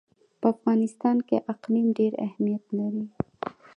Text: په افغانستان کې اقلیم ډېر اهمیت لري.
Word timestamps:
په 0.39 0.45
افغانستان 0.55 1.17
کې 1.27 1.43
اقلیم 1.53 1.87
ډېر 1.99 2.13
اهمیت 2.27 2.63
لري. 2.77 3.05